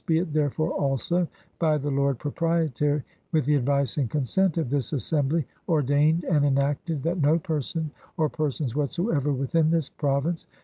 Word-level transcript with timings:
be 0.07 0.17
it 0.17 0.33
therefore 0.33 0.71
also 0.71 1.27
by 1.59 1.77
the 1.77 1.91
Lord 1.91 2.17
Proprietary 2.17 3.03
with 3.31 3.45
the 3.45 3.53
advice 3.53 3.97
and 3.97 4.09
consent 4.09 4.57
of 4.57 4.71
this 4.71 4.93
As 4.93 5.03
sembly, 5.03 5.45
ordeyned 5.69 6.23
and 6.23 6.43
enacted... 6.43 7.03
that 7.03 7.21
no 7.21 7.37
person 7.37 7.91
or 8.17 8.27
persons 8.27 8.75
whatsoever 8.75 9.31
within 9.31 9.69
this 9.69 9.89
Province 9.89 10.47